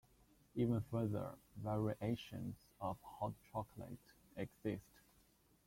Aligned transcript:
Even 0.55 0.81
further 0.89 1.29
variations 1.63 2.55
of 2.79 2.97
hot 3.03 3.33
chocolate 3.51 3.99
exist. 4.35 5.03